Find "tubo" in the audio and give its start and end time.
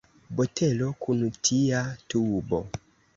2.15-2.61